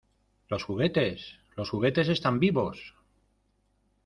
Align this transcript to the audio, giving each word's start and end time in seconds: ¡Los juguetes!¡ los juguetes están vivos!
¡Los 0.49 0.63
juguetes!¡ 0.63 1.35
los 1.55 1.69
juguetes 1.69 2.07
están 2.07 2.39
vivos! 2.39 2.95